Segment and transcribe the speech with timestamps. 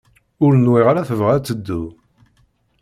[0.45, 1.81] Ur nwiɣ ara tebɣa ad teddu.